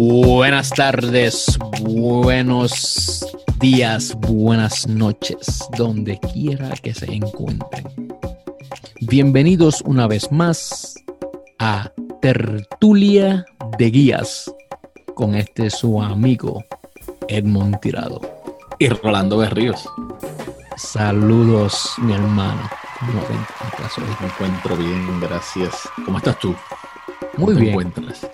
[0.00, 3.26] Buenas tardes, buenos
[3.58, 7.84] días, buenas noches, donde quiera que se encuentren.
[9.00, 10.94] Bienvenidos una vez más
[11.58, 11.90] a
[12.22, 13.44] Tertulia
[13.76, 14.54] de Guías
[15.16, 16.64] con este su amigo
[17.26, 18.20] Edmond Tirado.
[18.78, 19.84] Y Rolando Berríos.
[20.76, 22.70] Saludos, mi hermano.
[23.00, 24.04] ¿Cómo te encuentras hoy?
[24.20, 25.88] Me encuentro bien, gracias.
[26.04, 26.54] ¿Cómo estás tú?
[27.36, 27.70] Muy bien.
[27.70, 28.28] encuentras?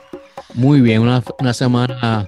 [0.55, 2.27] Muy bien, una, semana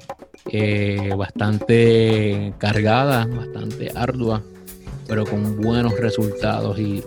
[0.50, 4.42] eh, bastante cargada, bastante ardua,
[5.06, 7.02] pero con buenos resultados y,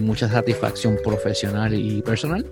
[0.00, 2.46] mucha satisfacción profesional y personal.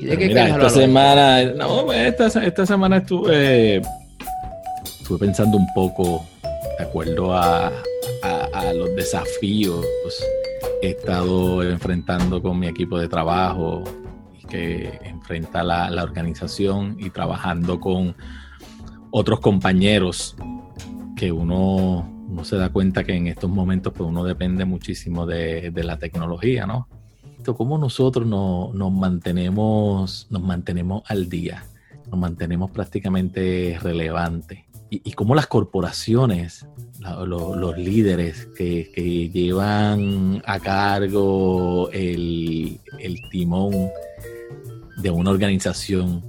[0.00, 3.80] ¿Y de qué mira, esta semana, no, esta, esta semana estuve,
[4.84, 6.26] estuve pensando un poco
[6.78, 7.70] de acuerdo a,
[8.52, 9.86] a los desafíos
[10.82, 13.84] he estado enfrentando con mi equipo de trabajo,
[14.52, 18.14] que enfrenta la, organización y trabajando con
[19.10, 20.36] otros compañeros
[21.16, 22.06] que uno,
[22.42, 26.86] se da cuenta que en estos momentos pues uno depende muchísimo de, la tecnología, ¿no?
[27.56, 31.64] ¿Cómo nosotros nos, mantenemos, nos mantenemos al día?
[32.10, 34.60] Nos mantenemos prácticamente relevantes.
[34.90, 36.66] Y, cómo las corporaciones,
[37.00, 43.88] los líderes que, llevan a cargo el, el timón
[44.96, 46.22] de una organización,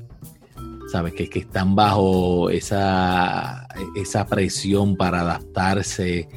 [0.92, 1.14] ¿sabes?
[1.14, 6.28] Que, que están bajo esa, esa presión para adaptarse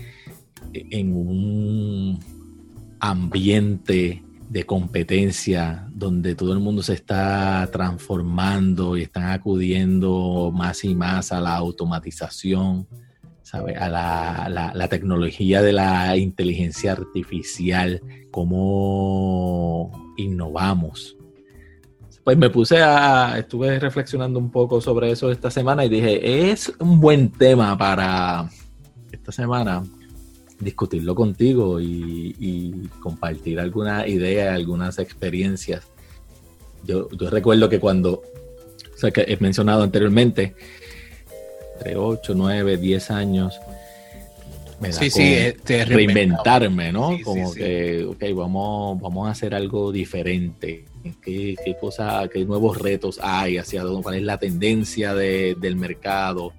[0.73, 2.19] en un
[3.01, 10.95] ambiente de competencia donde todo el mundo se está transformando y están acudiendo más y
[10.95, 12.87] más a la automatización,
[13.43, 13.77] ¿sabe?
[13.77, 21.16] a la, la, tecnología de la inteligencia artificial, cómo innovamos
[22.27, 26.73] pues me puse a, estuve reflexionando un poco sobre eso esta semana y dije, es
[26.81, 28.51] un buen tema para
[29.13, 29.85] esta semana
[30.59, 35.85] discutirlo contigo y, compartir alguna idea, algunas experiencias.
[36.83, 40.57] Yo, recuerdo que cuando, o sea, que he mencionado anteriormente,
[41.79, 43.61] entre 8, 9, 10 años,
[44.81, 47.17] me da sí, sí, reinventarme, ¿no?
[47.23, 50.85] Como que, ok, vamos, vamos a hacer algo diferente.
[51.23, 56.53] Qué, qué, cosa, qué nuevos retos hay, hacia dónde, cuál es la tendencia del mercado,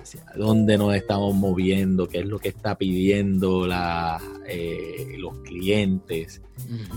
[0.00, 4.18] hacia dónde nos estamos moviendo, qué es lo que está pidiendo la,
[4.48, 6.40] eh, los clientes,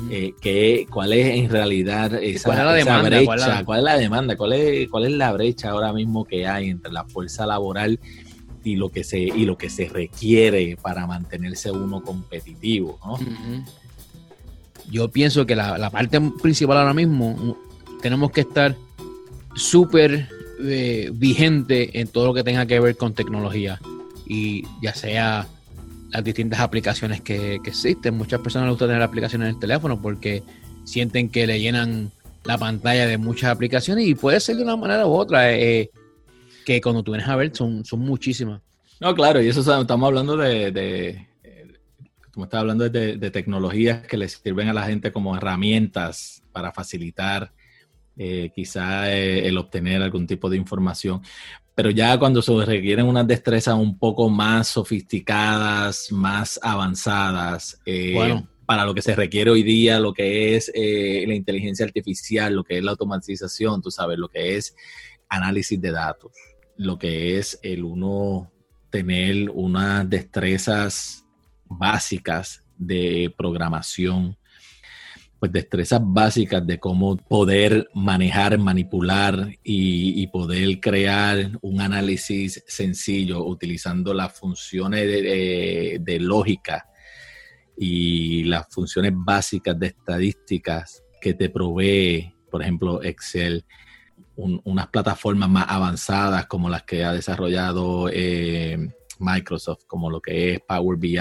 [0.10, 3.10] eh, cuál es en realidad esa, ¿Cuál es la demanda?
[3.10, 6.70] brecha, ¿Cuál, es la demanda, ¿Cuál es, cuál es la brecha ahora mismo que hay
[6.70, 8.00] entre la fuerza laboral
[8.66, 13.18] y lo que se, y lo que se requiere para mantenerse uno competitivo, ¿no?
[14.90, 17.58] yo pienso que la, parte principal ahora mismo
[18.02, 18.76] tenemos que estar
[19.56, 20.28] súper
[20.62, 23.80] eh, vigente en todo lo que tenga que ver con tecnología
[24.26, 25.48] y ya sea
[26.10, 28.18] las distintas aplicaciones que, existen.
[28.18, 30.44] Muchas personas les gusta tener aplicaciones en el teléfono porque
[30.84, 32.12] sienten que le llenan
[32.44, 35.90] la pantalla de muchas aplicaciones y puede ser de una manera u otra eh,
[36.66, 38.62] que cuando tú vienes a ver son, son muchísimas.
[39.00, 41.28] No, claro, y eso estamos hablando de
[42.36, 47.54] como estaba hablando de, tecnologías que le sirven a la gente como herramientas para facilitar
[48.18, 51.22] eh, quizá eh, el obtener algún tipo de información.
[51.74, 58.84] Pero ya cuando se requieren unas destrezas un poco más sofisticadas, más avanzadas, eh, para
[58.84, 62.84] lo que se requiere hoy día, lo que es la inteligencia artificial, lo que es
[62.84, 64.76] la automatización, tú sabes, lo que es
[65.30, 66.34] análisis de datos,
[66.78, 68.52] lo que es el uno
[68.90, 71.26] tener unas destrezas
[71.66, 74.38] básicas de programación,
[75.40, 84.14] pues destrezas básicas de cómo poder manejar, manipular y, poder crear un análisis sencillo utilizando
[84.14, 86.86] las funciones de, lógica
[87.78, 93.66] y las funciones básicas de estadísticas que te provee, por ejemplo, Excel,
[94.38, 98.78] unas plataformas más avanzadas como las que ha desarrollado eh,
[99.20, 101.18] Microsoft, como lo que es Power BI,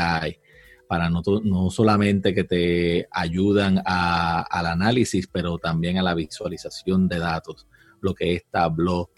[0.89, 7.19] para no, no solamente que te ayudan al análisis, pero también a la visualización de
[7.19, 7.67] datos,
[8.01, 9.11] lo que es Tableau,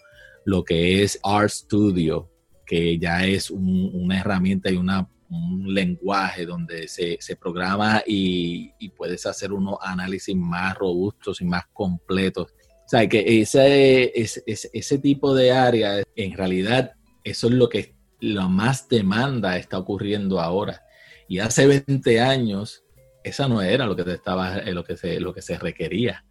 [0.45, 2.31] lo que es RStudio,
[2.65, 9.53] que ya es una herramienta y una, un lenguaje donde se, programa y, puedes hacer
[9.53, 12.53] unos análisis más robustos y más completos.
[12.87, 16.93] O sea, que ese, ese, ese tipo de área, en realidad,
[17.25, 20.83] eso es lo que la más demanda está ocurriendo ahora.
[21.27, 22.85] Y hace 20 años,
[23.25, 26.23] esa no era lo que, estaba, eh, lo que, se, lo que se requería.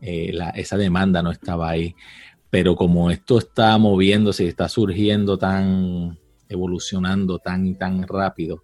[0.00, 1.94] Eh, esa demanda no estaba ahí.
[2.48, 6.18] Pero como esto está moviéndose y está surgiendo tan,
[6.48, 8.62] evolucionando tan tan rápido,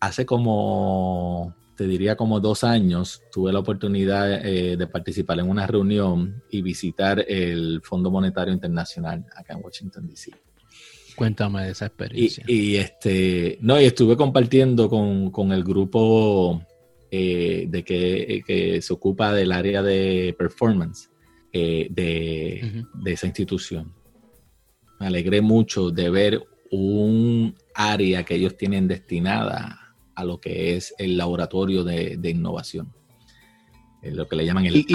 [0.00, 5.66] hace como, te diría como dos años, tuve la oportunidad eh, de participar en una
[5.66, 10.32] reunión y visitar el Fondo Monetario Internacional acá en Washington, D.C.
[11.16, 12.44] Cuéntame de esa experiencia.
[12.46, 16.62] Y, este, no, y estuve compartiendo con, el grupo
[17.10, 21.10] eh, de que, se ocupa del área de performance
[21.52, 23.92] eh, de, de, esa institución.
[24.98, 29.83] Me alegré mucho de ver un área que ellos tienen destinada
[30.14, 32.92] a lo que es el laboratorio de, innovación.
[34.02, 34.86] lo que le llaman el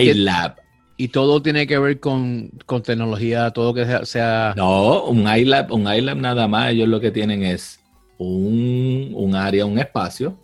[0.00, 0.56] iLab.
[0.96, 2.50] Y todo tiene que ver con,
[2.82, 7.44] tecnología, todo que sea, No, un iLab, un iLab nada más, ellos lo que tienen
[7.44, 7.80] es
[8.18, 10.36] un, área, un espacio,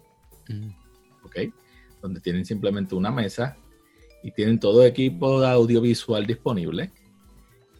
[1.25, 1.53] ¿ok?
[2.01, 3.57] Donde tienen simplemente una mesa
[4.23, 6.93] y tienen todo equipo de audiovisual disponible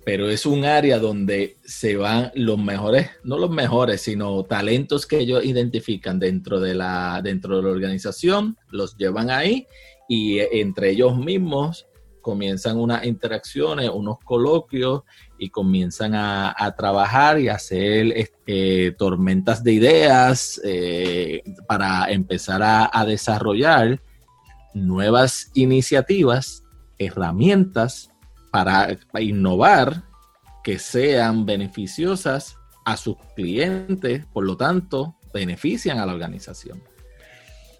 [0.05, 5.19] pero es un área donde se van los mejores, no los mejores, sino talentos que
[5.19, 9.67] ellos identifican dentro de la, dentro de la organización, los llevan ahí
[10.09, 11.87] y entre ellos mismos
[12.21, 15.03] comienzan unas interacciones, unos coloquios
[15.39, 24.01] y comienzan a, trabajar y hacer este, tormentas de ideas eh, para empezar a desarrollar
[24.75, 26.65] nuevas iniciativas,
[26.99, 28.14] herramientas
[28.55, 30.05] para, innovar
[30.63, 36.81] que sean beneficiosas a sus clientes, por lo tanto, benefician a la organización.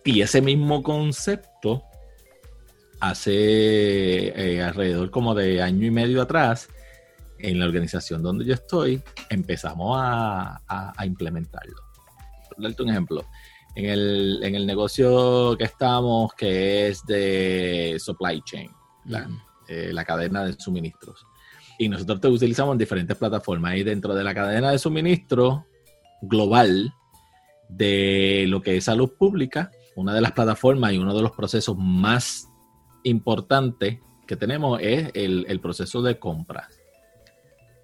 [0.05, 1.85] Y ese mismo concepto,
[2.99, 6.69] hace eh, alrededor como de año y medio atrás,
[7.39, 9.01] en la organización donde yo estoy,
[9.31, 10.61] empezamos a,
[11.05, 11.77] implementarlo.
[12.49, 13.25] Por darte un ejemplo,
[13.77, 18.73] en el, en el, negocio que estamos, que es de supply chain,
[19.69, 21.27] eh, la cadena de suministros.
[21.79, 23.77] Y nosotros te utilizamos en diferentes plataformas.
[23.77, 25.67] Y dentro de la cadena de suministro
[26.23, 26.93] global
[27.69, 31.77] de lo que es salud pública, una de las plataformas y uno de los procesos
[31.77, 32.49] más
[33.03, 36.81] importantes que tenemos es el, proceso de compras.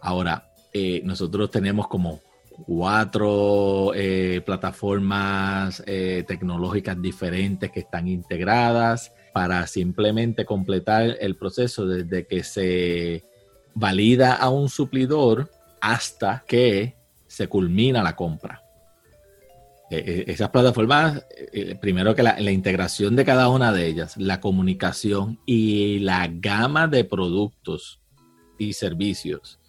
[0.00, 2.20] Ahora, eh, nosotros tenemos como
[2.66, 12.42] cuatro eh, plataformas tecnológicas diferentes que están integradas para simplemente completar el proceso desde que
[12.42, 13.24] se
[13.74, 15.50] valida a un suplidor
[15.80, 16.96] hasta que
[17.26, 18.62] se culmina la compra.
[19.90, 24.40] E, e, esas plataformas, eh, primero que la, integración de cada una de ellas, la
[24.40, 28.00] comunicación y la gama de productos
[28.58, 29.59] y servicios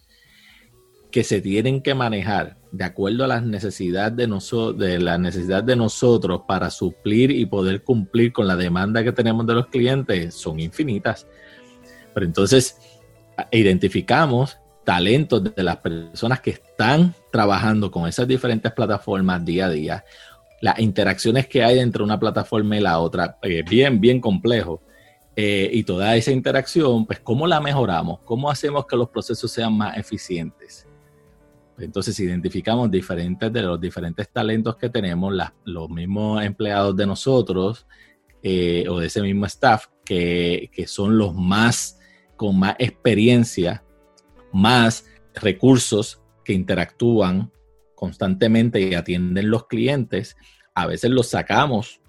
[1.12, 4.26] que se tienen que manejar de acuerdo a las necesidades de,
[4.76, 9.46] de la necesidad de nosotros para suplir y poder cumplir con la demanda que tenemos
[9.46, 11.28] de los clientes son infinitas.
[12.12, 12.78] Pero entonces
[13.50, 20.04] identificamos talentos de las personas que están trabajando con esas diferentes plataformas día a día,
[20.60, 24.82] las interacciones que hay entre una plataforma y la otra, eh, bien, bien complejo.
[25.34, 28.20] Eh, y toda esa interacción, pues, ¿cómo la mejoramos?
[28.24, 30.86] ¿Cómo hacemos que los procesos sean más eficientes?
[31.78, 35.34] Entonces identificamos diferentes de los diferentes talentos que tenemos,
[35.64, 37.86] los mismos empleados de nosotros
[38.42, 41.98] eh, o de ese mismo staff, que, son los más
[42.36, 43.84] con más experiencia,
[44.52, 47.50] más recursos que interactúan
[47.94, 50.36] constantemente y atienden los clientes.
[50.74, 52.00] A veces los sacamos,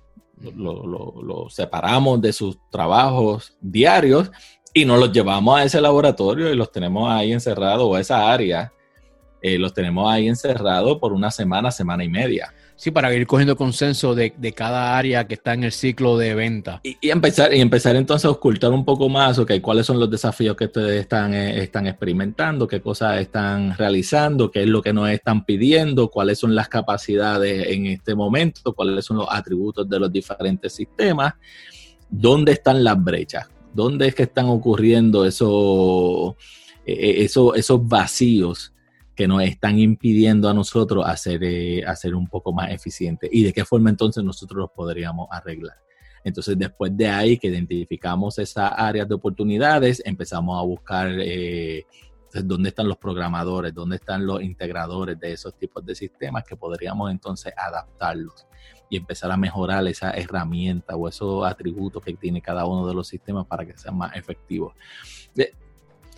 [0.42, 4.32] los separamos de sus trabajos diarios
[4.74, 8.32] y nos los llevamos a ese laboratorio y los tenemos ahí encerrados o a esa
[8.32, 8.74] área
[9.44, 12.54] eh, los tenemos ahí encerrados por una semana, semana y media.
[12.78, 16.80] Sí, para ir cogiendo consenso de, cada área que está en el ciclo de venta.
[16.82, 20.56] Y, empezar, y empezar entonces a ocultar un poco más, ok, cuáles son los desafíos
[20.56, 25.10] que ustedes están, eh, están experimentando, qué cosas están realizando, qué es lo que nos
[25.10, 30.10] están pidiendo, cuáles son las capacidades en este momento, cuáles son los atributos de los
[30.10, 31.34] diferentes sistemas,
[32.10, 36.36] dónde están las brechas, dónde es que están ocurriendo esos,
[36.86, 38.73] eh, esos, esos vacíos
[39.16, 43.54] que nos están impidiendo a nosotros hacer, eh, hacer un poco más eficiente y de
[43.54, 45.78] qué forma entonces nosotros los podríamos arreglar.
[46.24, 51.86] Entonces, después de ahí que identificamos esas áreas de oportunidades, empezamos a buscar eh,
[52.44, 57.12] dónde están los programadores, dónde están los integradores de esos tipos de sistemas que podríamos
[57.12, 58.48] entonces adaptarlos
[58.90, 63.08] y empezar a mejorar esa herramienta o esos atributos que tiene cada uno de los
[63.08, 64.74] sistemas para que sean más efectivos.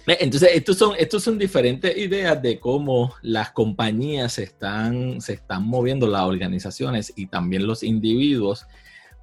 [0.08, 5.66] Entonces, estos son, estos son diferentes ideas de cómo las compañías se están, se están
[5.66, 8.68] moviendo, las organizaciones y también los individuos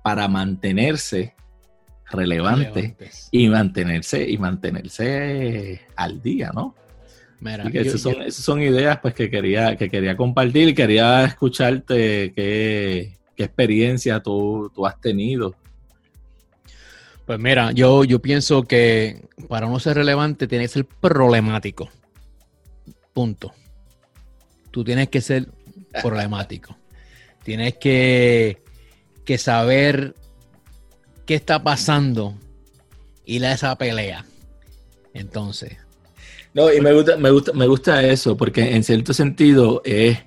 [0.02, 1.34] para mantenerse
[2.10, 6.74] relevantes, y mantenerse y mantenerse al día, ¿no?
[7.40, 8.02] Mira, esas,
[8.34, 15.00] son, ideas pues que quería que quería compartir y quería escucharte qué, experiencia tú, has
[15.00, 15.56] tenido.
[17.32, 21.88] Pues mira, yo, yo pienso que para no ser relevante tiene que ser problemático.
[23.14, 23.54] Punto.
[24.70, 25.48] Tú tienes que ser
[26.02, 26.76] problemático.
[27.42, 28.62] Tienes que,
[29.24, 30.14] que saber
[31.24, 32.34] qué está pasando
[33.24, 34.26] y a esa pelea.
[35.14, 35.78] Entonces.
[36.52, 40.18] No, y me gusta, me gusta, me gusta eso, porque en cierto sentido es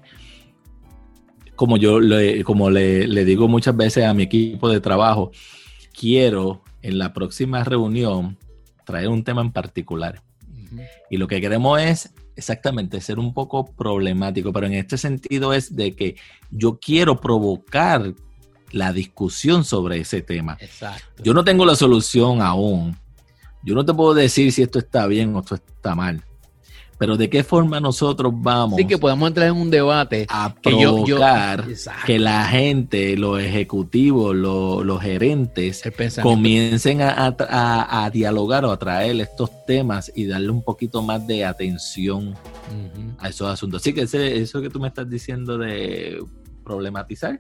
[1.55, 5.31] como yo le, como le, le digo muchas veces a mi equipo de trabajo,
[5.93, 8.37] quiero en la próxima reunión
[8.85, 10.21] traer un tema en particular.
[11.09, 15.75] Y lo que queremos es exactamente ser un poco problemático, pero en este sentido es
[15.75, 16.15] de que
[16.51, 18.13] yo quiero provocar
[18.71, 20.57] la discusión sobre ese tema.
[20.59, 21.23] Exacto.
[21.23, 22.95] Yo no tengo la solución aún.
[23.63, 26.23] Yo no te puedo decir si esto está bien o esto está mal.
[26.97, 28.77] Pero de qué forma nosotros vamos.
[28.77, 30.25] Sí, que podemos entrar en un debate.
[30.29, 31.65] A provocar
[32.05, 35.83] que la gente, los ejecutivos, los, gerentes,
[36.21, 42.33] comiencen a, dialogar o a traer estos temas y darle un poquito más de atención
[43.19, 43.81] a esos asuntos.
[43.81, 46.23] Así que eso que tú me estás diciendo de
[46.63, 47.39] problematizar,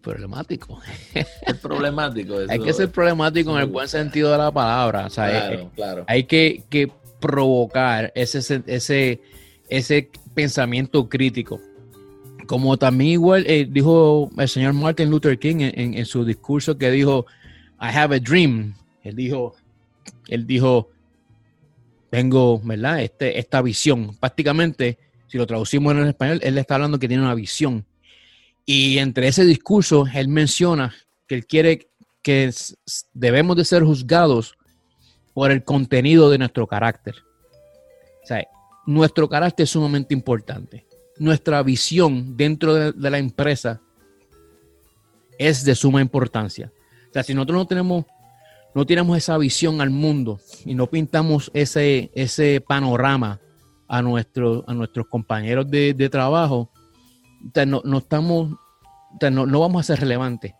[0.00, 0.80] problemático.
[1.14, 2.36] Es problemático.
[2.48, 5.06] hay que ser problemático en el buen sentido de la palabra.
[5.06, 6.90] O sea, eh, claro, hay que, que,
[7.20, 9.20] provocar ese, ese,
[9.68, 11.60] ese pensamiento crítico.
[12.46, 17.26] Como también igual eh, dijo el señor Martin Luther King en, su discurso que dijo,
[17.80, 18.74] I have a dream.
[19.04, 19.54] Él dijo,
[20.28, 20.90] él dijo,
[22.10, 23.02] tengo, ¿verdad?
[23.02, 24.16] Este, esta visión.
[24.18, 24.98] Prácticamente,
[25.28, 27.84] si lo traducimos en español, él está hablando que tiene una visión.
[28.66, 30.94] Y entre ese discurso, él menciona
[31.28, 31.88] que él quiere
[32.22, 32.50] que
[33.12, 34.56] debemos de ser juzgados
[35.34, 37.14] por el contenido de nuestro carácter.
[38.22, 38.46] O sea,
[38.86, 40.86] nuestro carácter es sumamente importante.
[41.18, 43.80] Nuestra visión dentro de, la empresa
[45.38, 46.72] es de suma importancia.
[47.08, 48.04] O sea, si nosotros no tenemos,
[48.74, 53.40] no tenemos esa visión al mundo y no pintamos ese, ese panorama
[53.88, 56.70] a, nuestro, a nuestros compañeros de, trabajo,
[57.66, 58.56] no, no, estamos,
[59.20, 60.52] no, no vamos a ser relevantes.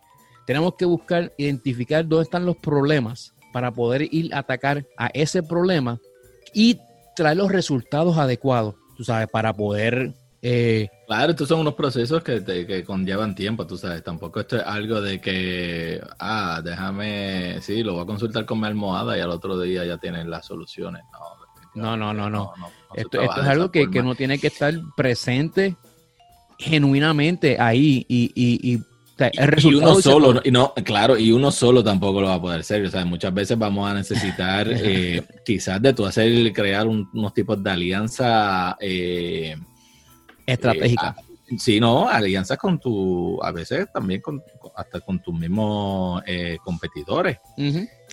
[0.45, 5.43] Tenemos que buscar, identificar dónde están los problemas para poder ir a atacar a ese
[5.43, 5.99] problema
[6.53, 6.79] y
[7.15, 10.13] traer los resultados adecuados, tú sabes, para poder...
[10.43, 14.63] Eh, claro, estos son unos procesos que, que conllevan tiempo, tú sabes, tampoco esto es
[14.65, 19.29] algo de que, ah, déjame, sí, lo voy a consultar con mi almohada y al
[19.29, 21.03] otro día ya tienen las soluciones.
[21.75, 22.53] No, no, no, no.
[22.95, 25.75] esto, es algo que, que, no tiene que estar presente
[26.57, 28.83] genuinamente ahí y, y, y
[29.57, 32.85] y uno solo, y no, claro, y uno solo tampoco lo va a poder hacer.
[32.85, 37.61] O sea, muchas veces vamos a necesitar eh, quizás de tú hacer, crear unos tipos
[37.61, 39.55] de alianza eh,
[40.45, 41.15] estratégica.
[41.49, 44.41] Eh, sí, no, alianzas con tu, a veces también con,
[44.75, 46.23] hasta con tus mismos
[46.63, 47.37] competidores.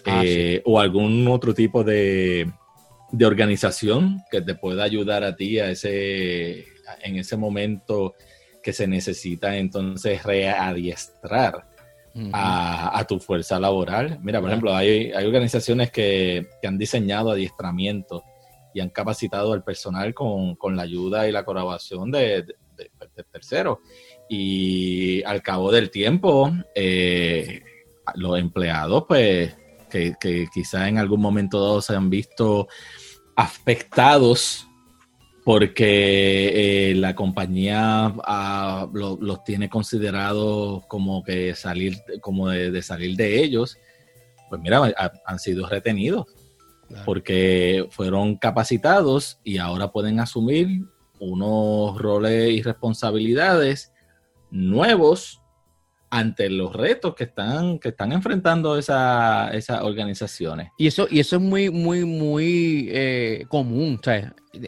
[0.07, 0.23] Ah,
[0.65, 2.51] o algún otro tipo de,
[3.11, 6.67] de organización que te pueda ayudar a ti a ese,
[7.03, 8.15] en ese momento
[8.69, 11.67] que se necesita entonces readiestrar
[12.35, 14.19] a, tu fuerza laboral.
[14.21, 18.25] Mira, por ejemplo, hay, organizaciones que, han diseñado adiestramientos
[18.75, 22.45] y han capacitado al personal con, la ayuda y la colaboración de,
[23.33, 23.79] terceros.
[24.29, 27.63] Y al cabo del tiempo, eh,
[28.17, 29.57] los empleados, pues,
[29.89, 32.69] que, que quizás en algún momento dado se han visto
[33.35, 34.68] afectados
[35.49, 43.43] porque eh, la compañía ah, los tiene considerados como que salir, como de, salir de
[43.43, 43.79] ellos,
[44.51, 44.93] pues mira,
[45.25, 46.27] han sido retenidos.
[47.07, 50.85] Porque fueron capacitados y ahora pueden asumir
[51.19, 53.95] unos roles y responsabilidades
[54.51, 55.38] nuevos
[56.11, 60.71] ante los retos que están, que están enfrentando esa, esas organizaciones.
[60.79, 64.01] Y eso, y eso es muy, muy, muy eh, común.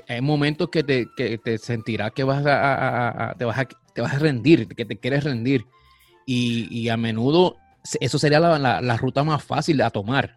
[0.09, 4.15] hay momentos que te, que te sentirás que vas a, te vas a, te vas
[4.15, 5.65] a rendir, que te quieres rendir.
[6.27, 7.57] Y, a menudo
[8.01, 10.37] eso sería la, ruta más fácil a tomar.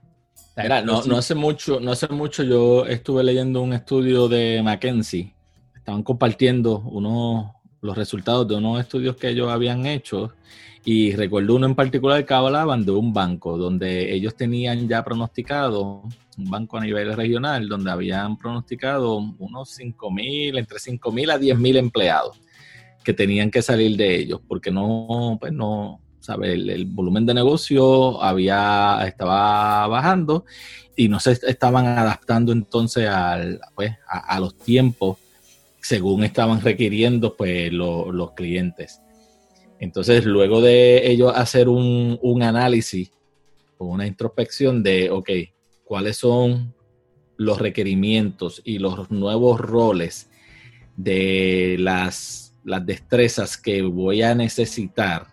[0.85, 5.35] no, no, hace mucho, no hace mucho yo estuve leyendo un estudio de McKenzie.
[5.75, 7.51] Estaban compartiendo unos
[7.83, 10.33] los resultados de unos estudios que ellos habían hecho
[10.85, 16.01] y recuerdo uno en particular que hablaban de un banco donde ellos tenían ya pronosticado,
[16.37, 21.37] un banco a nivel regional, donde habían pronosticado unos 5 mil, entre 5 mil a
[21.37, 22.39] 10 mil empleados
[23.03, 26.53] que tenían que salir de ellos porque no, pues no, ¿sabe?
[26.53, 30.45] El, volumen de negocio había, estaba bajando
[30.95, 35.17] y no se estaban adaptando entonces al, pues, a, los tiempos
[35.83, 39.01] según estaban requiriendo pues, los clientes.
[39.79, 43.11] Entonces, luego de ellos hacer un, un análisis
[43.77, 45.29] o una introspección de, ok,
[45.83, 46.73] cuáles son
[47.35, 50.29] los requerimientos y los nuevos roles
[50.95, 55.27] de las, las destrezas que voy a necesitar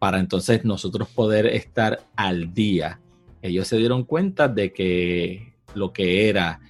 [0.00, 3.00] para entonces nosotros poder estar al día.
[3.40, 6.60] Ellos se dieron cuenta de que lo que era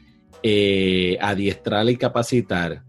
[0.46, 2.82] eh, adiestrar y capacitar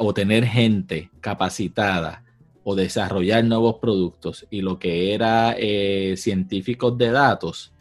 [0.00, 2.24] o tener gente capacitada
[2.64, 7.72] o desarrollar nuevos productos y lo que era eh, científicos de datos,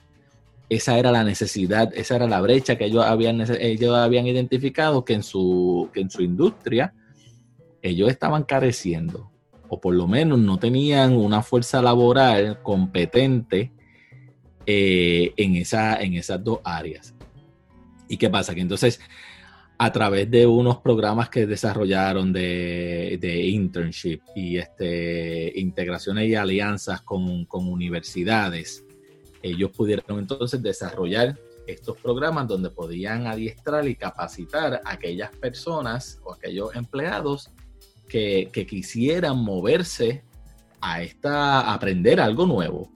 [0.70, 5.16] esa era la necesidad, esa era la brecha que ellos habían, ellos habían identificado que
[5.16, 6.94] en, su, en su industria
[7.82, 9.32] ellos estaban careciendo,
[9.70, 13.72] o por lo menos no tenían una fuerza laboral competente
[14.68, 17.16] eh, en, esa, en esas dos áreas.
[18.10, 18.54] ¿Y qué pasa?
[18.54, 19.00] Que entonces,
[19.78, 27.02] a través de unos programas que desarrollaron de, de internship y este, integraciones y alianzas
[27.02, 28.84] con, con universidades,
[29.42, 36.34] ellos pudieron entonces desarrollar estos programas donde podían adiestrar y capacitar a aquellas personas o
[36.34, 37.52] aquellos empleados
[38.10, 40.24] que, quisieran moverse
[40.82, 42.92] a esta aprender algo nuevo.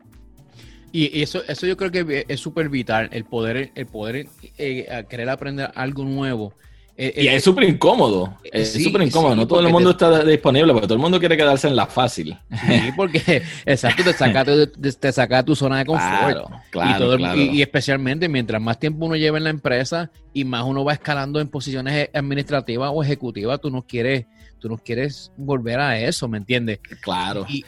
[0.93, 5.29] Y eso, eso yo creo que es súper vital, el poder, el poder eh, querer
[5.29, 6.53] aprender algo nuevo
[6.95, 8.37] eh, y eh, es súper incómodo.
[8.43, 9.35] Es súper incómodo.
[9.35, 12.37] no todo el mundo está disponible porque todo el mundo quiere quedarse en la fácil.
[12.51, 16.51] Sí, porque exacto, te saca, te, saca tu zona de confort.
[16.69, 20.93] Claro, y, especialmente mientras más tiempo uno lleva en la empresa y más uno va
[20.93, 24.27] escalando en posiciones administrativas o ejecutivas, tú no quieres,
[24.59, 26.79] tú no quieres volver a eso, ¿me entiendes?
[27.01, 27.47] Claro.
[27.49, 27.65] Y,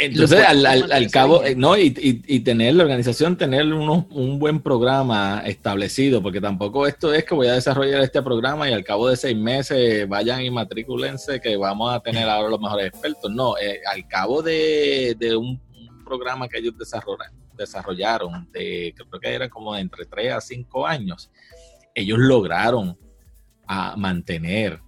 [0.00, 1.76] entonces, al, cabo, eh, ¿no?
[1.76, 1.90] Y,
[2.40, 7.52] tener la organización, tener un buen programa establecido, porque tampoco esto es que voy a
[7.52, 12.00] desarrollar este programa y al cabo de seis meses vayan y matriculense que vamos a
[12.00, 13.30] tener ahora los mejores expertos.
[13.30, 15.60] No, eh, al cabo de, un,
[16.04, 21.30] programa que ellos desarrollaron, desarrollaron de, creo que era como entre tres a cinco años,
[21.94, 22.98] ellos lograron
[23.66, 24.80] a mantener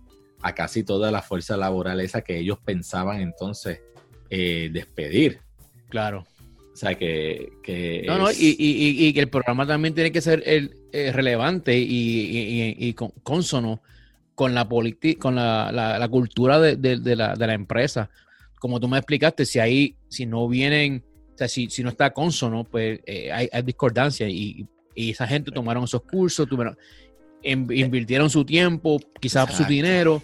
[0.42, 3.80] a casi toda la fuerza laboral esa que ellos pensaban entonces
[4.34, 5.40] eh, despedir.
[5.90, 6.26] Claro.
[6.72, 7.52] O sea, que...
[7.62, 12.94] que no, no, y, que el programa también tiene que ser el, eh, relevante y,
[13.22, 13.82] consono
[14.34, 14.66] con la
[15.18, 18.08] con la, cultura de, la, empresa.
[18.58, 22.64] Como tú me explicaste, si ahí, si no vienen, o sea, si, no está consono,
[22.64, 24.66] pues eh, hay, discordancia y,
[24.96, 26.78] esa gente tomaron esos cursos, tuvieron,
[27.42, 30.22] invirtieron su tiempo, quizás su dinero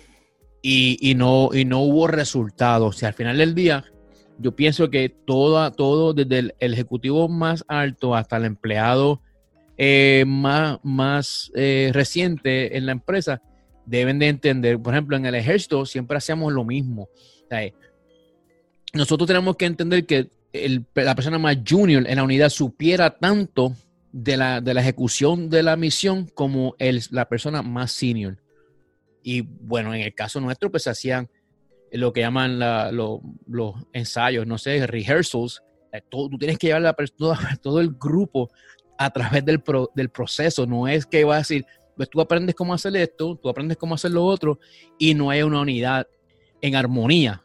[0.63, 2.97] y, no, y no hubo resultados.
[2.97, 3.85] O sea, al final del día,
[4.39, 9.21] yo pienso que todo, todo desde el, ejecutivo más alto hasta el empleado
[9.77, 13.43] eh, más, más eh, reciente en la empresa,
[13.85, 17.09] deben de entender, por ejemplo, en el ejército siempre hacíamos lo mismo.
[18.93, 20.31] nosotros tenemos que entender que
[20.95, 23.75] la persona más junior en la unidad supiera tanto
[24.13, 28.39] de la, de la ejecución de la misión como el, la persona más senior.
[29.23, 31.29] Y bueno, en el caso nuestro, pues se hacían
[31.93, 32.59] lo que llaman
[32.95, 35.63] los ensayos, no sé, rehearsals.
[35.93, 38.51] Eh, todo, tú tienes que llevar a todo, todo el grupo
[38.99, 39.63] a través del,
[39.95, 40.67] del proceso.
[40.67, 41.65] No es que va a decir,
[41.97, 44.61] pues tú aprendes cómo hacer esto, tú aprendes cómo hacer lo otro,
[44.99, 46.07] y no hay una unidad
[46.61, 47.43] en armonía.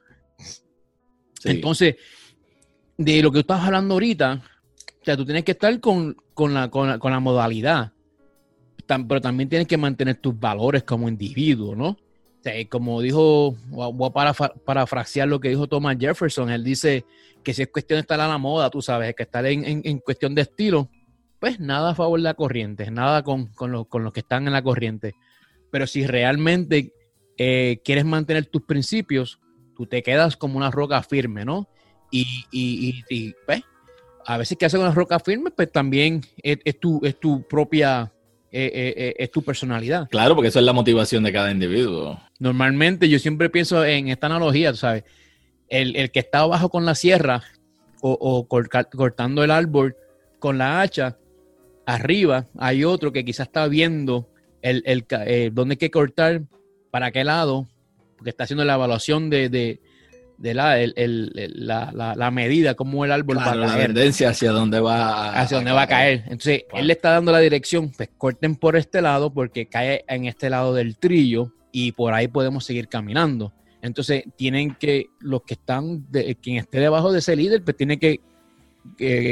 [1.43, 1.95] Entonces,
[2.97, 4.41] de lo que tú estás hablando ahorita,
[5.01, 7.93] o sea, tú tienes que estar con, la, con, la, con la modalidad,
[8.86, 11.97] pero también tienes que mantener tus valores como individuo, ¿no?
[12.69, 14.34] Como dijo, voy a
[14.65, 17.06] parafrasear lo que dijo Thomas Jefferson, él dice
[17.43, 20.36] que si es cuestión de estar a la moda, tú sabes, que estar en, cuestión
[20.36, 20.89] de estilo,
[21.39, 25.13] pues nada a favor de la corriente, nada con, los, que están en la corriente.
[25.71, 26.93] Pero si realmente
[27.38, 29.39] eh, quieres mantener tus principios,
[29.75, 31.67] tú te quedas como una roca firme, ¿no?
[32.12, 33.63] Y, y, pues,
[34.25, 38.13] a veces que haces una roca firme, pues también es, tu, es tu propia
[38.56, 40.08] eh, eh, eh, es tu personalidad.
[40.12, 42.20] Claro, porque eso es la motivación de cada individuo.
[42.38, 45.06] Normalmente yo siempre pienso en esta analogía, ¿sabes?
[45.70, 47.42] El, que está abajo con la sierra
[48.00, 49.96] o, cortando el árbol
[50.38, 51.18] con la hacha,
[51.88, 54.30] arriba hay otro que quizás está viendo
[54.62, 55.04] el,
[55.52, 56.44] dónde hay que cortar,
[56.92, 57.68] para qué lado,
[58.18, 59.82] porque está haciendo la evaluación de, de
[60.43, 63.60] la, la, la, medida, cómo el árbol va a caer.
[63.60, 66.23] La tendencia hacia dónde va a, Hacia dónde va a caer.
[66.25, 70.25] Entonces, él le está dando la dirección, pues corten por este lado porque cae en
[70.25, 73.53] este lado del trillo y por ahí podemos seguir caminando.
[73.82, 77.99] Entonces, tienen que, los que están, de, quien esté debajo de ese líder, pues tiene
[77.99, 78.19] que,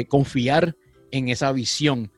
[0.08, 0.76] confiar
[1.10, 2.10] en esa visión.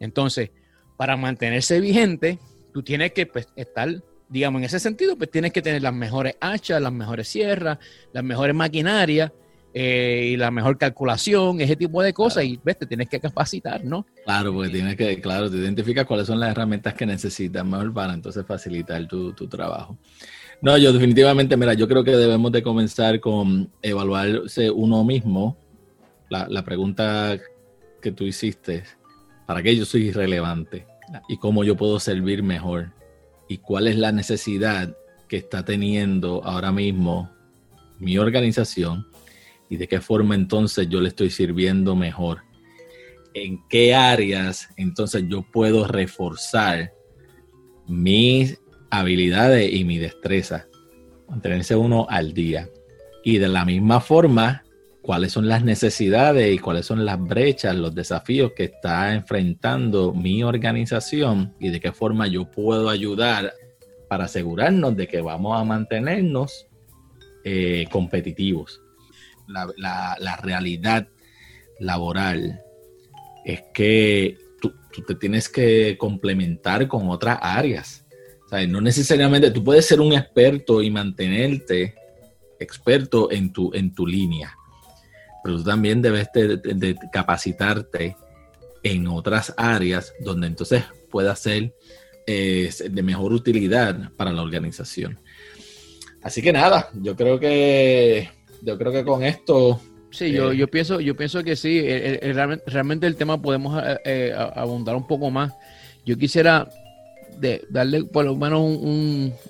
[0.00, 0.50] Entonces,
[0.96, 2.38] para mantenerse vigente,
[2.72, 3.88] tú tienes que pues, estar,
[4.28, 7.78] digamos, en ese sentido, pues tienes que tener las mejores hachas, las mejores sierras,
[8.12, 9.32] las mejores maquinarias
[9.74, 13.84] eh, y la mejor calculación, ese tipo de cosas, y ves, te tienes que capacitar,
[13.84, 14.06] ¿no?
[14.24, 18.14] Claro, porque tienes que, claro, te identificas cuáles son las herramientas que necesitas mejor para
[18.14, 19.96] entonces facilitar tu, tu trabajo.
[20.60, 25.56] No, yo definitivamente, mira, yo creo que debemos de comenzar con evaluarse uno mismo.
[26.28, 27.38] La, la pregunta
[28.02, 28.82] que tú hiciste,
[29.46, 30.86] ¿para qué yo soy relevante?
[31.28, 32.92] ¿Y cómo yo puedo servir mejor?
[33.48, 34.96] ¿Y cuál es la necesidad
[35.28, 37.30] que está teniendo ahora mismo
[37.98, 39.06] mi organización?
[39.70, 42.42] ¿Y de qué forma entonces yo le estoy sirviendo mejor?
[43.34, 46.92] ¿En qué áreas entonces yo puedo reforzar
[47.88, 48.58] mis
[48.90, 50.66] habilidades y mi destreza.
[51.28, 52.68] Mantenerse uno al día.
[53.24, 54.62] Y de la misma forma,
[55.08, 60.42] cuáles son las necesidades y cuáles son las brechas, los desafíos que está enfrentando mi
[60.42, 63.54] organización y de qué forma yo puedo ayudar
[64.06, 66.66] para asegurarnos de que vamos a mantenernos
[67.42, 68.82] eh, competitivos.
[69.46, 71.08] La, realidad
[71.80, 72.60] laboral
[73.46, 78.04] es que tú, tú, te tienes que complementar con otras áreas.
[78.68, 81.94] No necesariamente tú puedes ser un experto y mantenerte
[82.60, 84.57] experto en tu, en tu línea,
[85.42, 88.16] pero tú también debes de, capacitarte
[88.82, 91.74] en otras áreas donde entonces pueda ser
[92.26, 95.18] eh, de mejor utilidad para la organización.
[96.22, 98.28] Así que nada, yo creo que
[98.62, 101.82] yo creo que con esto Sí, yo, eh, yo pienso, yo pienso que sí.
[102.66, 105.52] realmente, el tema podemos eh, abundar un poco más.
[106.04, 106.68] Yo quisiera
[107.38, 108.60] de darle por lo menos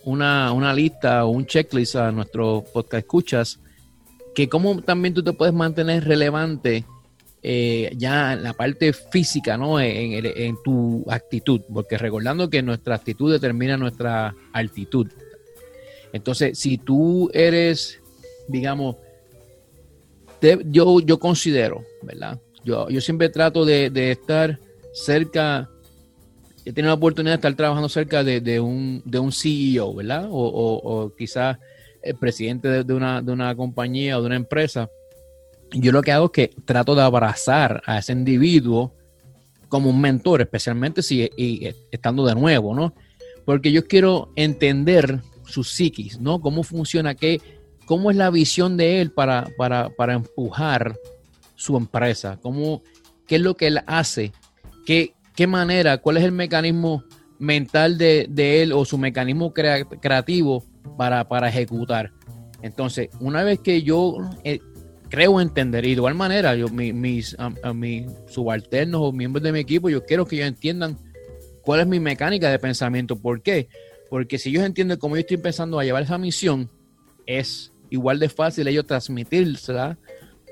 [0.05, 3.61] una, una, lista o un checklist a nuestro podcast escuchas,
[4.39, 6.85] que cómo también tú te puedes mantener relevante
[7.43, 9.81] eh, ya en la parte física, ¿no?
[9.81, 15.09] En, en, tu actitud, porque recordando que nuestra actitud determina nuestra altitud.
[16.13, 18.01] Entonces, si tú eres,
[18.47, 18.95] digamos,
[20.67, 22.39] yo, yo considero, ¿verdad?
[22.63, 24.61] Yo, yo siempre trato de, de estar
[24.93, 25.69] cerca
[26.65, 30.29] he tenido la oportunidad de estar trabajando cerca de, un, de un CEO, ¿verdad?
[30.31, 31.59] O, quizás
[32.03, 34.91] el presidente de, una, compañía o de una empresa.
[35.73, 38.95] Yo lo que hago es que trato de abrazar a ese individuo
[39.69, 42.95] como un mentor, especialmente si y, estando de nuevo, ¿no?
[43.45, 46.41] Porque yo quiero entender su psiquis, ¿no?
[46.41, 47.41] Cómo funciona, qué,
[47.85, 50.97] cómo es la visión de él para, para, para empujar
[51.55, 52.83] su empresa, cómo,
[53.27, 54.33] qué es lo que él hace,
[54.87, 57.05] qué, qué manera, cuál es el mecanismo
[57.39, 58.29] mental de,
[58.63, 60.65] él o su mecanismo creativo
[60.97, 62.13] para, para, ejecutar.
[62.63, 64.61] Entonces, una vez que yo eh,
[65.09, 67.37] creo entender, y de igual manera, yo, mis, mis
[68.27, 70.99] subalternos o miembros de mi equipo, yo quiero que ellos entiendan
[71.63, 73.17] cuál es mi mecánica de pensamiento.
[73.17, 73.69] ¿Por qué?
[74.11, 76.71] Porque si ellos entienden cómo yo estoy pensando a llevar esa misión,
[77.27, 79.99] es igual de fácil ellos transmitírsela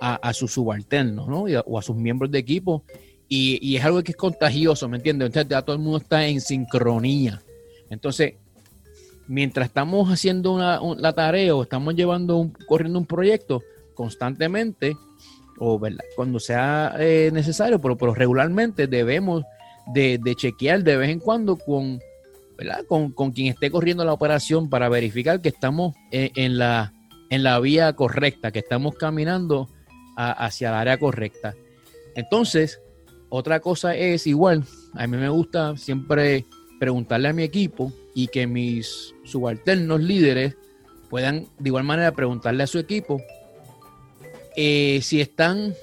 [0.01, 1.45] a, a sus subalternos ¿no?
[1.65, 2.85] o a sus miembros de equipo
[3.29, 5.27] y, es algo que es contagioso, ¿me entiendes?
[5.27, 7.43] Entonces ya todo el mundo está en sincronía.
[7.91, 8.35] Entonces,
[9.29, 13.63] mientras estamos haciendo la tarea o estamos llevando corriendo un proyecto
[13.95, 14.97] constantemente,
[15.59, 15.81] o
[16.15, 19.45] cuando sea eh, necesario, pero, pero, regularmente debemos
[19.93, 22.01] de, chequear de vez en cuando con,
[22.89, 26.93] con, con, quien esté corriendo la operación para verificar que estamos en, la,
[27.31, 29.69] en la vía correcta, que estamos caminando
[30.17, 31.55] hacia el área correcta.
[32.15, 32.81] Entonces,
[33.29, 36.47] otra cosa es igual, a mí me gusta siempre
[36.79, 40.57] preguntarle a mi equipo y que mis subalternos líderes
[41.09, 43.21] puedan de igual manera preguntarle a su equipo
[44.57, 45.75] eh, si están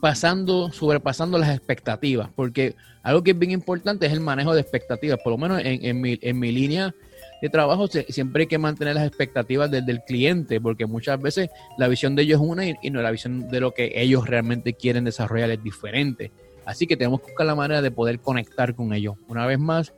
[0.00, 5.18] pasando, sobrepasando las expectativas, porque algo que es bien importante es el manejo de expectativas,
[5.22, 6.94] por lo menos en, mi, en mi, línea
[7.40, 11.88] de trabajo siempre hay que mantener las expectativas desde el cliente, porque muchas veces la
[11.88, 15.04] visión de ellos es una y, no la visión de lo que ellos realmente quieren
[15.04, 16.30] desarrollar es diferente.
[16.64, 19.16] Así que tenemos que buscar la manera de poder conectar con ellos.
[19.28, 19.92] Una vez más,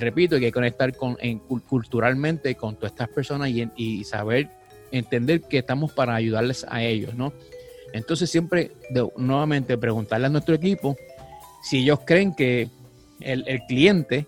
[0.00, 1.16] repito, hay que conectar con,
[1.68, 4.48] culturalmente con todas estas personas y, saber
[4.90, 7.32] entender que estamos para ayudarles a ellos, ¿no?
[7.92, 8.72] Entonces siempre,
[9.16, 10.96] nuevamente, preguntarle a nuestro equipo
[11.62, 12.68] si ellos creen que
[13.20, 14.26] el, cliente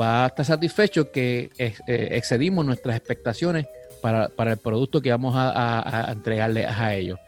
[0.00, 3.66] va a estar satisfecho que eh, excedimos nuestras expectaciones
[4.00, 7.18] para, el producto que vamos a, a, entregarle a ellos.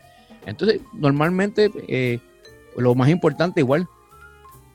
[0.47, 1.71] Entonces, normalmente...
[1.89, 2.21] Eh,
[2.77, 3.89] lo más importante igual,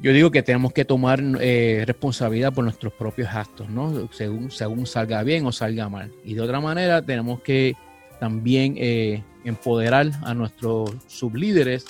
[0.01, 4.09] yo digo que tenemos que tomar eh, responsabilidad por nuestros propios actos, ¿no?
[4.11, 6.11] Según, salga bien o salga mal.
[6.25, 7.75] Y de otra manera, tenemos que
[8.19, 11.85] también eh, empoderar a nuestros sublíderes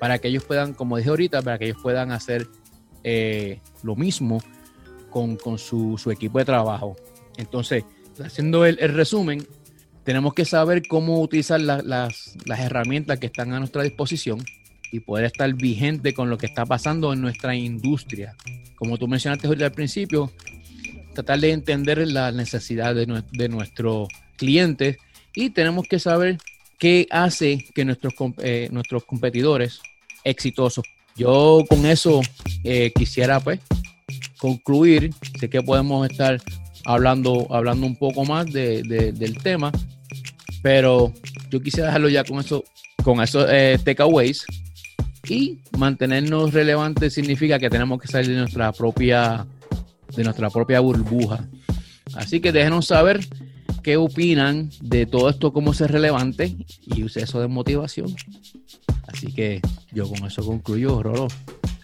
[0.00, 2.48] para que ellos puedan, como dije ahorita, para que ellos puedan hacer
[3.04, 4.42] eh, lo mismo
[5.10, 6.96] con, su, equipo de trabajo.
[7.36, 7.84] Entonces,
[8.24, 9.46] haciendo el, resumen,
[10.02, 14.40] tenemos que saber cómo utilizar las, las herramientas que están a nuestra disposición
[14.94, 18.36] y poder estar vigente con lo que está pasando en nuestra industria.
[18.76, 20.30] Como tú mencionaste al principio,
[21.14, 24.98] tratar de entender las necesidades de, nuestros clientes
[25.34, 26.38] y tenemos que saber
[26.78, 29.80] qué hace que nuestros, eh, nuestros competidores
[30.22, 30.84] exitosos.
[31.16, 32.20] Yo con eso
[32.62, 33.58] eh, quisiera pues
[34.38, 35.12] concluir.
[35.40, 36.40] Sé que podemos estar
[36.84, 39.72] hablando, hablando un poco más del tema,
[40.62, 41.12] pero
[41.50, 42.62] yo quisiera dejarlo ya con eso,
[43.02, 44.46] con esos eh, takeaways
[45.28, 49.46] y mantenernos relevantes significa que tenemos que salir de nuestra propia,
[50.16, 51.44] de nuestra propia burbuja.
[52.14, 53.20] Así que déjenos saber
[53.82, 56.56] qué opinan de todo esto, cómo es relevante
[56.86, 58.14] y use eso de motivación.
[59.06, 59.60] Así que
[59.92, 61.28] yo con eso concluyo, Roro.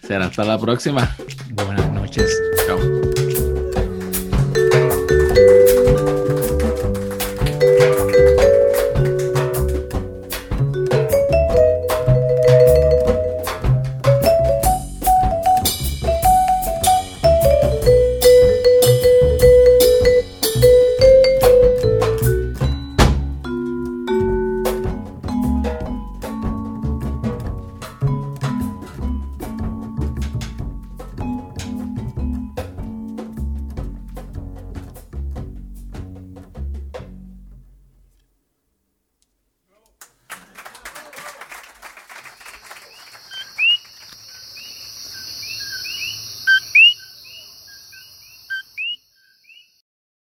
[0.01, 1.15] Será hasta la próxima.
[1.53, 2.29] Buenas noches.
[2.67, 3.00] Chao.